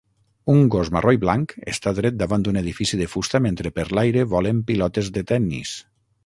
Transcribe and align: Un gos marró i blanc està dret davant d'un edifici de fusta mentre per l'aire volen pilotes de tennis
Un 0.51 0.61
gos 0.75 0.87
marró 0.95 1.11
i 1.17 1.19
blanc 1.25 1.53
està 1.73 1.93
dret 1.99 2.17
davant 2.21 2.45
d'un 2.47 2.57
edifici 2.63 2.99
de 3.03 3.07
fusta 3.13 3.43
mentre 3.49 3.73
per 3.77 3.87
l'aire 3.99 4.25
volen 4.33 4.65
pilotes 4.71 5.13
de 5.19 5.25
tennis 5.35 5.77